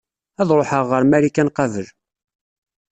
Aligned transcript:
Ad 0.41 0.49
ṛuḥeɣ 0.57 0.83
ɣer 0.91 1.03
Marikan 1.05 1.53
qabel. 1.57 1.87